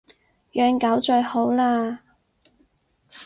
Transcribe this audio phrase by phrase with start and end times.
[0.53, 1.99] 養狗最好喇